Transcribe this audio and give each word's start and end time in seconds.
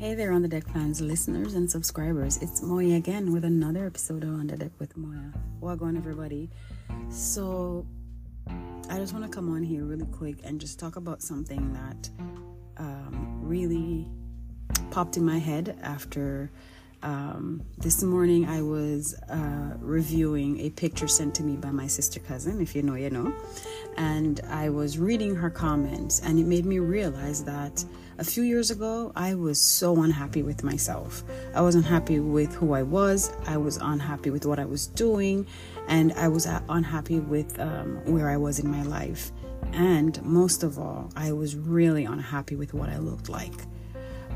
Hey 0.00 0.14
there, 0.14 0.32
on 0.32 0.40
the 0.40 0.48
deck 0.48 0.66
fans, 0.66 1.02
listeners, 1.02 1.52
and 1.52 1.70
subscribers. 1.70 2.38
It's 2.38 2.62
Moya 2.62 2.96
again 2.96 3.34
with 3.34 3.44
another 3.44 3.84
episode 3.84 4.22
of 4.22 4.30
On 4.30 4.46
the 4.46 4.56
Deck 4.56 4.70
with 4.78 4.96
Moya. 4.96 5.30
Welcome, 5.60 5.94
everybody. 5.94 6.48
So, 7.10 7.86
I 8.88 8.96
just 8.96 9.12
want 9.12 9.26
to 9.26 9.30
come 9.30 9.54
on 9.54 9.62
here 9.62 9.84
really 9.84 10.06
quick 10.06 10.38
and 10.42 10.58
just 10.58 10.78
talk 10.78 10.96
about 10.96 11.20
something 11.20 11.74
that 11.74 12.08
um, 12.78 13.40
really 13.42 14.08
popped 14.90 15.18
in 15.18 15.24
my 15.26 15.36
head 15.36 15.78
after 15.82 16.50
um, 17.02 17.62
this 17.78 18.02
morning 18.02 18.46
I 18.48 18.62
was 18.62 19.14
uh, 19.28 19.74
reviewing 19.80 20.60
a 20.60 20.70
picture 20.70 21.08
sent 21.08 21.34
to 21.36 21.42
me 21.42 21.56
by 21.56 21.70
my 21.70 21.86
sister 21.86 22.20
cousin. 22.20 22.60
If 22.60 22.74
you 22.74 22.82
know, 22.82 22.94
you 22.94 23.10
know. 23.10 23.34
And 23.96 24.40
I 24.48 24.70
was 24.70 24.98
reading 24.98 25.34
her 25.34 25.50
comments, 25.50 26.20
and 26.20 26.38
it 26.38 26.46
made 26.46 26.64
me 26.64 26.78
realize 26.78 27.44
that 27.44 27.84
a 28.18 28.24
few 28.24 28.42
years 28.42 28.70
ago, 28.70 29.12
I 29.16 29.34
was 29.34 29.58
so 29.60 30.02
unhappy 30.02 30.42
with 30.42 30.62
myself. 30.62 31.24
I 31.54 31.62
was 31.62 31.74
unhappy 31.74 32.20
with 32.20 32.54
who 32.54 32.74
I 32.74 32.82
was. 32.82 33.32
I 33.46 33.56
was 33.56 33.78
unhappy 33.78 34.30
with 34.30 34.44
what 34.44 34.58
I 34.58 34.66
was 34.66 34.86
doing. 34.86 35.46
And 35.88 36.12
I 36.12 36.28
was 36.28 36.46
unhappy 36.68 37.18
with 37.18 37.58
um, 37.58 38.02
where 38.04 38.28
I 38.28 38.36
was 38.36 38.58
in 38.58 38.70
my 38.70 38.82
life. 38.82 39.32
And 39.72 40.22
most 40.22 40.62
of 40.62 40.78
all, 40.78 41.10
I 41.16 41.32
was 41.32 41.56
really 41.56 42.04
unhappy 42.04 42.56
with 42.56 42.74
what 42.74 42.90
I 42.90 42.98
looked 42.98 43.30
like. 43.30 43.54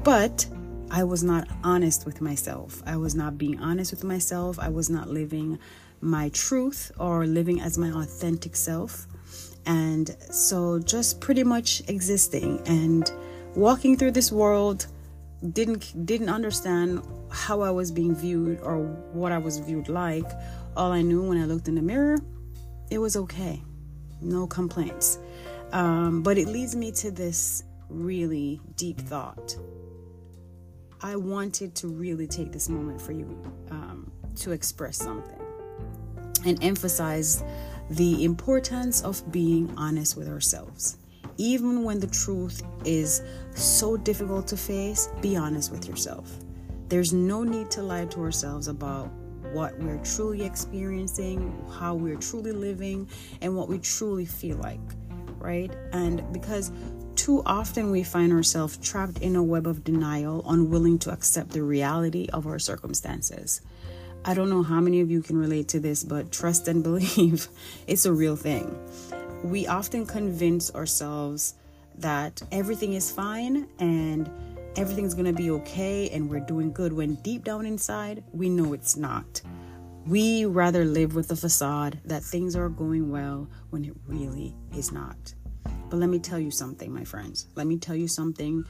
But 0.03 0.47
I 0.91 1.05
was 1.05 1.23
not 1.23 1.49
honest 1.63 2.07
with 2.07 2.21
myself. 2.21 2.83
I 2.87 2.97
was 2.97 3.15
not 3.15 3.39
being 3.39 3.61
honest 3.61 3.91
with 3.91 4.05
myself. 4.05 4.59
I 4.59 4.69
was 4.69 4.91
not 4.91 5.09
living 5.09 5.59
my 6.01 6.29
truth 6.31 6.93
or 6.99 7.27
living 7.27 7.61
as 7.61 7.79
my 7.79 7.91
authentic 7.91 8.55
self. 8.57 9.07
And 9.67 10.15
so 10.31 10.79
just 10.79 11.21
pretty 11.21 11.43
much 11.43 11.83
existing 11.89 12.61
and 12.67 13.11
walking 13.55 13.97
through 13.97 14.13
this 14.13 14.31
world 14.31 14.87
didn't 15.53 16.07
didn't 16.07 16.29
understand 16.29 17.03
how 17.31 17.61
I 17.61 17.71
was 17.71 17.91
being 17.91 18.15
viewed 18.15 18.61
or 18.61 18.79
what 19.13 19.33
I 19.33 19.39
was 19.39 19.59
viewed 19.59 19.89
like. 19.89 20.31
All 20.77 20.93
I 20.93 21.03
knew 21.03 21.23
when 21.23 21.39
I 21.39 21.45
looked 21.45 21.69
in 21.69 21.75
the 21.75 21.83
mirror, 21.83 22.19
it 22.91 22.99
was 22.99 23.17
okay, 23.17 23.63
no 24.21 24.47
complaints. 24.47 25.19
Um, 25.73 26.23
but 26.23 26.39
it 26.39 26.47
leads 26.47 26.77
me 26.77 26.93
to 26.93 27.11
this 27.11 27.65
really 27.89 28.61
deep 28.77 29.01
thought. 29.01 29.57
I 31.05 31.17
wanted 31.17 31.75
to 31.77 31.89
really 31.89 32.27
take 32.27 32.51
this 32.51 32.71
moment 32.71 32.99
for 32.99 33.13
you 33.13 33.27
um, 33.71 34.11
to 34.37 34.53
express 34.53 34.97
something 34.97 35.39
and 36.47 36.65
emphasize 36.65 37.45
the 37.91 38.25
importance 38.25 39.03
of 39.03 39.31
being 39.31 39.71
honest 39.77 40.17
with 40.17 40.29
ourselves. 40.29 40.97
Even 41.37 41.85
when 41.85 42.01
the 42.01 42.07
truth 42.07 42.63
is 42.87 43.21
so 43.55 43.99
difficult 43.99 44.47
to 44.47 44.57
face, 44.57 45.11
be 45.21 45.37
honest 45.37 45.71
with 45.71 45.87
yourself. 45.87 46.39
There's 46.89 47.13
no 47.13 47.43
need 47.45 47.71
to 47.73 47.83
lie 47.83 48.07
to 48.07 48.21
ourselves 48.21 48.69
about 48.69 49.09
what 49.53 49.79
we're 49.81 50.03
truly 50.05 50.43
experiencing, 50.43 51.55
how 51.79 51.95
we're 51.95 52.17
truly 52.17 52.53
living, 52.53 53.11
and 53.43 53.55
what 53.55 53.69
we 53.69 53.79
truly 53.79 54.25
feel 54.25 54.57
like, 54.57 54.81
right? 55.39 55.71
And 55.93 56.25
because 56.33 56.73
too 57.17 57.43
often 57.47 57.91
we 57.91 58.03
find 58.03 58.33
ourselves 58.33 58.77
trapped 58.79 59.19
in 59.19 59.37
a 59.37 59.43
web 59.43 59.67
of 59.67 59.85
denial, 59.85 60.45
unwilling 60.49 60.99
to 61.01 61.11
accept 61.11 61.51
the 61.51 61.63
reality 61.63 62.29
of 62.33 62.47
our 62.47 62.59
circumstances. 62.59 63.61
I 64.25 64.35
don't 64.35 64.51
know 64.51 64.63
how 64.63 64.81
many 64.81 65.01
of 65.01 65.11
you 65.11 65.23
can 65.23 65.37
relate 65.37 65.69
to 65.69 65.81
this, 65.81 66.03
but 66.03 66.33
trust 66.33 66.69
and 66.69 66.83
believe 66.83 67.49
it's 67.87 68.07
a 68.07 68.13
real 68.13 68.37
thing 68.37 68.79
we 69.45 69.67
often 69.67 70.07
convince 70.07 70.75
ourselves 70.75 71.55
that 71.99 72.43
everything 72.51 72.95
is 72.95 73.11
fine 73.11 73.69
and 73.79 74.31
everything's 74.75 75.15
to 75.15 75.33
be 75.35 75.51
okay 75.51 76.09
and 76.11 76.31
we're 76.31 76.41
doing 76.41 76.73
good 76.73 76.95
when 76.95 77.15
deep 77.17 77.45
down 77.45 77.67
inside 77.67 78.25
we 78.33 78.49
know 78.49 78.73
it's 78.73 78.97
not. 78.97 79.43
We 80.07 80.47
rather 80.47 80.87
live 80.87 81.15
with 81.15 81.29
the 81.29 81.37
facade 81.37 82.01
that 82.07 82.23
things 82.23 82.57
are 82.57 82.71
going 82.71 83.11
well 83.11 83.49
when 83.69 83.85
it 83.85 83.95
really 84.07 84.57
is 84.75 84.93
not. 84.93 85.35
But 85.91 85.99
let 85.99 86.09
me 86.09 86.19
tell 86.19 86.39
you 86.39 86.51
something, 86.51 86.93
my 86.93 87.05
friends. 87.05 87.47
Let 87.55 87.67
me 87.67 87.79
tell 87.79 87.97
you 87.97 88.09
something 88.09 88.65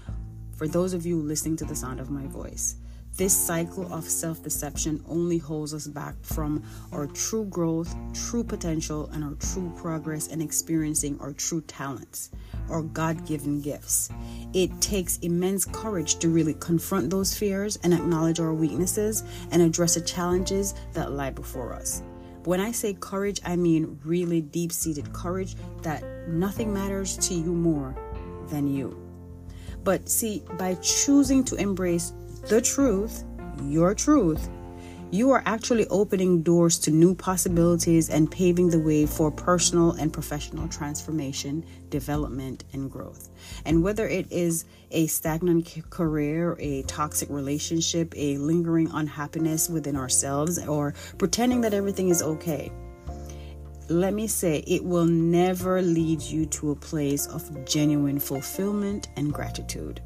for 0.57 0.69
those 0.69 0.95
of 0.95 1.05
you 1.07 1.21
listening 1.21 1.57
to 1.57 1.65
the 1.65 1.77
sound 1.77 2.01
of 2.01 2.11
my 2.11 2.27
voice. 2.27 2.77
This 3.17 3.37
cycle 3.37 3.93
of 3.95 4.03
self 4.09 4.43
deception 4.43 5.01
only 5.07 5.39
holds 5.39 5.73
us 5.73 5.87
back 5.87 6.17
from 6.23 6.65
our 6.91 7.07
true 7.07 7.45
growth, 7.45 7.95
true 8.13 8.43
potential, 8.43 9.09
and 9.13 9.23
our 9.23 9.35
true 9.35 9.73
progress 9.77 10.27
and 10.27 10.43
experiencing 10.43 11.21
our 11.21 11.33
true 11.33 11.61
talents, 11.61 12.33
our 12.69 12.83
God 12.83 13.25
given 13.25 13.61
gifts. 13.61 14.11
It 14.53 14.81
takes 14.81 15.19
immense 15.19 15.65
courage 15.65 16.17
to 16.17 16.29
really 16.29 16.55
confront 16.55 17.09
those 17.09 17.39
fears 17.39 17.79
and 17.85 17.95
acknowledge 17.95 18.41
our 18.41 18.53
weaknesses 18.53 19.23
and 19.53 19.63
address 19.63 19.95
the 19.95 20.01
challenges 20.01 20.75
that 20.95 21.13
lie 21.13 21.31
before 21.31 21.73
us. 21.73 22.03
When 22.45 22.61
I 22.61 22.73
say 22.73 22.93
courage, 22.93 23.41
I 23.43 23.57
mean 23.57 23.99
really 24.05 24.43
deep 24.43 24.71
seated 24.71 25.13
courage 25.15 25.57
that 25.81 26.29
nothing 26.29 26.75
matters 26.75 27.17
to 27.29 27.35
you 27.35 27.53
more 27.53 27.97
than 28.49 28.69
you. 28.69 29.01
But 29.83 30.11
see, 30.11 30.43
by 30.59 30.75
choosing 30.75 31.43
to 31.45 31.57
embrace 31.57 32.13
the 32.49 32.61
truth, 32.61 33.25
your 33.63 33.95
truth, 33.95 34.49
you 35.15 35.31
are 35.31 35.45
actually 35.47 35.87
opening 35.91 36.43
doors 36.43 36.77
to 36.77 36.91
new 36.91 37.15
possibilities 37.15 38.11
and 38.11 38.29
paving 38.29 38.69
the 38.69 38.81
way 38.81 39.07
for 39.07 39.31
personal 39.31 39.93
and 39.93 40.13
professional 40.13 40.67
transformation, 40.67 41.65
development, 41.89 42.65
and 42.73 42.91
growth. 42.91 43.31
And 43.65 43.85
whether 43.85 44.09
it 44.09 44.27
is 44.33 44.65
a 44.91 45.07
stagnant 45.07 45.89
career, 45.89 46.57
a 46.59 46.83
toxic 46.83 47.31
relationship, 47.31 48.13
a 48.17 48.39
lingering 48.39 48.91
unhappiness 48.93 49.71
within 49.71 49.95
ourselves, 49.95 50.59
or 50.67 50.95
pretending 51.17 51.61
that 51.61 51.75
everything 51.75 52.09
is 52.09 52.21
okay, 52.21 52.73
let 53.89 54.15
me 54.15 54.27
say 54.27 54.65
it 54.67 54.83
will 54.83 55.07
never 55.07 55.81
lead 55.81 56.23
you 56.23 56.45
to 56.47 56.73
a 56.73 56.75
place 56.75 57.29
of 57.29 57.65
genuine 57.65 58.19
fulfillment 58.19 59.07
and 59.15 59.33
gratitude 59.33 60.01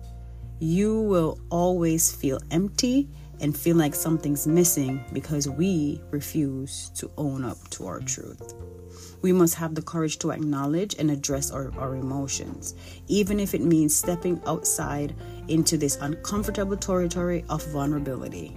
you 0.61 1.01
will 1.03 1.39
always 1.51 2.13
feel 2.13 2.41
empty 2.51 3.09
and 3.41 3.57
feel 3.57 3.77
like 3.77 3.95
something's 3.95 4.47
missing 4.47 5.05
because 5.13 5.49
we 5.49 6.01
refuse 6.11 6.91
to 6.91 7.11
own 7.17 7.45
up 7.45 7.57
to 7.71 7.87
our 7.87 8.01
truth. 8.01 8.55
We 9.21 9.33
must 9.33 9.57
have 9.57 9.75
the 9.75 9.83
courage 9.83 10.19
to 10.21 10.31
acknowledge 10.31 10.95
and 10.99 11.11
address 11.11 11.51
our, 11.51 11.73
our 11.79 11.97
emotions, 11.97 12.75
even 13.09 13.41
if 13.41 13.55
it 13.55 13.61
means 13.61 13.95
stepping 13.95 14.41
outside 14.47 15.15
into 15.49 15.77
this 15.77 15.97
uncomfortable 16.01 16.77
territory 16.77 17.45
of 17.49 17.65
vulnerability. 17.67 18.57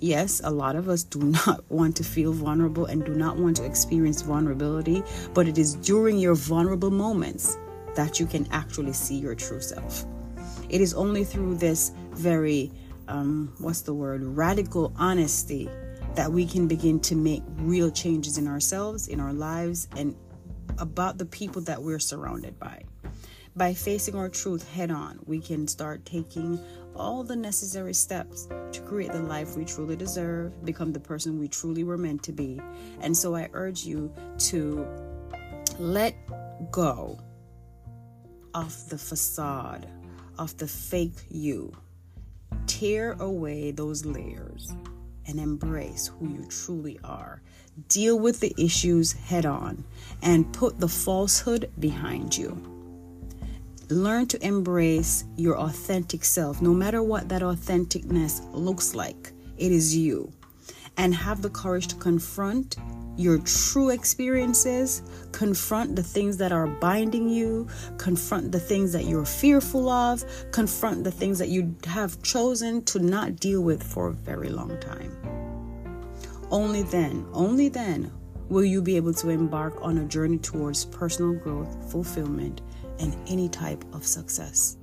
Yes, 0.00 0.40
a 0.44 0.50
lot 0.50 0.76
of 0.76 0.88
us 0.88 1.04
do 1.04 1.18
not 1.46 1.64
want 1.70 1.96
to 1.96 2.04
feel 2.04 2.32
vulnerable 2.32 2.86
and 2.86 3.04
do 3.04 3.14
not 3.14 3.36
want 3.36 3.56
to 3.58 3.64
experience 3.64 4.22
vulnerability, 4.22 5.02
but 5.32 5.48
it 5.48 5.58
is 5.58 5.74
during 5.76 6.18
your 6.18 6.34
vulnerable 6.34 6.90
moments 6.90 7.56
that 7.94 8.18
you 8.18 8.26
can 8.26 8.46
actually 8.50 8.92
see 8.92 9.16
your 9.16 9.34
true 9.34 9.60
self. 9.60 10.04
It 10.68 10.80
is 10.80 10.94
only 10.94 11.24
through 11.24 11.56
this 11.56 11.92
very, 12.12 12.72
um, 13.08 13.54
what's 13.58 13.82
the 13.82 13.94
word, 13.94 14.22
radical 14.22 14.92
honesty 14.96 15.68
that 16.14 16.30
we 16.30 16.46
can 16.46 16.68
begin 16.68 17.00
to 17.00 17.14
make 17.14 17.42
real 17.58 17.90
changes 17.90 18.38
in 18.38 18.46
ourselves, 18.46 19.08
in 19.08 19.20
our 19.20 19.32
lives, 19.32 19.88
and 19.96 20.14
about 20.78 21.18
the 21.18 21.24
people 21.24 21.62
that 21.62 21.82
we're 21.82 21.98
surrounded 21.98 22.58
by. 22.58 22.82
By 23.54 23.74
facing 23.74 24.14
our 24.14 24.28
truth 24.28 24.68
head 24.72 24.90
on, 24.90 25.20
we 25.26 25.40
can 25.40 25.68
start 25.68 26.04
taking 26.06 26.58
all 26.96 27.22
the 27.22 27.36
necessary 27.36 27.94
steps 27.94 28.48
to 28.72 28.80
create 28.82 29.12
the 29.12 29.22
life 29.22 29.56
we 29.56 29.64
truly 29.64 29.96
deserve, 29.96 30.64
become 30.64 30.92
the 30.92 31.00
person 31.00 31.38
we 31.38 31.48
truly 31.48 31.84
were 31.84 31.98
meant 31.98 32.22
to 32.24 32.32
be. 32.32 32.60
And 33.00 33.16
so 33.16 33.34
I 33.34 33.48
urge 33.52 33.84
you 33.84 34.12
to 34.50 34.86
let 35.78 36.14
go 36.70 37.18
of 38.54 38.88
the 38.88 38.98
facade 38.98 39.86
of 40.38 40.56
the 40.58 40.66
fake 40.66 41.18
you. 41.28 41.72
Tear 42.66 43.12
away 43.20 43.70
those 43.70 44.04
layers 44.04 44.72
and 45.26 45.38
embrace 45.38 46.08
who 46.18 46.28
you 46.28 46.44
truly 46.46 46.98
are. 47.04 47.42
Deal 47.88 48.18
with 48.18 48.40
the 48.40 48.54
issues 48.58 49.12
head 49.12 49.46
on 49.46 49.84
and 50.22 50.52
put 50.52 50.78
the 50.78 50.88
falsehood 50.88 51.70
behind 51.78 52.36
you. 52.36 52.60
Learn 53.88 54.26
to 54.26 54.46
embrace 54.46 55.24
your 55.36 55.58
authentic 55.58 56.24
self, 56.24 56.62
no 56.62 56.72
matter 56.72 57.02
what 57.02 57.28
that 57.28 57.42
authenticness 57.42 58.42
looks 58.52 58.94
like. 58.94 59.32
It 59.58 59.70
is 59.70 59.96
you. 59.96 60.32
And 60.96 61.14
have 61.14 61.42
the 61.42 61.50
courage 61.50 61.88
to 61.88 61.96
confront 61.96 62.76
your 63.16 63.38
true 63.38 63.90
experiences, 63.90 65.02
confront 65.32 65.96
the 65.96 66.02
things 66.02 66.36
that 66.38 66.52
are 66.52 66.66
binding 66.66 67.28
you, 67.28 67.68
confront 67.98 68.52
the 68.52 68.60
things 68.60 68.92
that 68.92 69.04
you're 69.04 69.24
fearful 69.24 69.88
of, 69.88 70.24
confront 70.50 71.04
the 71.04 71.10
things 71.10 71.38
that 71.38 71.48
you 71.48 71.74
have 71.84 72.22
chosen 72.22 72.82
to 72.84 72.98
not 72.98 73.36
deal 73.36 73.62
with 73.62 73.82
for 73.82 74.08
a 74.08 74.12
very 74.12 74.48
long 74.48 74.78
time. 74.80 75.16
Only 76.50 76.82
then, 76.82 77.26
only 77.32 77.68
then 77.68 78.12
will 78.48 78.64
you 78.64 78.82
be 78.82 78.96
able 78.96 79.14
to 79.14 79.30
embark 79.30 79.74
on 79.80 79.98
a 79.98 80.04
journey 80.04 80.38
towards 80.38 80.84
personal 80.84 81.32
growth, 81.32 81.90
fulfillment, 81.90 82.60
and 82.98 83.16
any 83.26 83.48
type 83.48 83.84
of 83.94 84.06
success. 84.06 84.76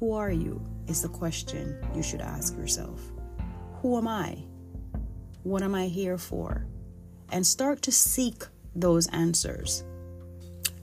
Who 0.00 0.12
are 0.12 0.30
you? 0.30 0.64
Is 0.86 1.02
the 1.02 1.08
question 1.08 1.78
you 1.94 2.02
should 2.02 2.20
ask 2.20 2.56
yourself. 2.56 3.00
Who 3.80 3.96
am 3.98 4.08
I? 4.08 4.44
What 5.44 5.62
am 5.62 5.74
I 5.74 5.88
here 5.88 6.16
for? 6.16 6.66
And 7.30 7.46
start 7.46 7.82
to 7.82 7.92
seek 7.92 8.44
those 8.74 9.06
answers. 9.08 9.84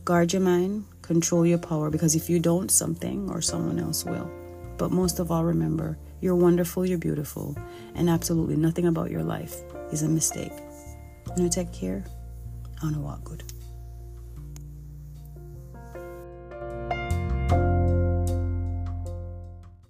Guard 0.06 0.34
your 0.34 0.44
mind, 0.44 0.86
control 1.02 1.48
your 1.48 1.58
power, 1.58 1.90
because 1.90 2.13
if 2.13 2.30
you 2.30 2.40
don't, 2.40 2.69
something 2.69 3.28
or 3.31 3.42
someone 3.42 3.80
else 3.80 4.06
will. 4.06 4.30
But 4.78 4.92
most 4.92 5.18
of 5.18 5.31
all, 5.31 5.44
remember 5.44 5.98
you're 6.22 6.36
wonderful, 6.36 6.86
you're 6.86 7.00
beautiful, 7.00 7.58
and 7.96 8.08
absolutely 8.08 8.56
nothing 8.56 8.86
about 8.86 9.10
your 9.10 9.24
life 9.24 9.56
is 9.92 10.04
a 10.04 10.08
mistake. 10.08 10.54
You 11.36 11.50
take 11.50 11.74
care. 11.74 12.06
On 12.84 12.94
a 12.94 13.00
walk 13.00 13.24
good. 13.24 13.44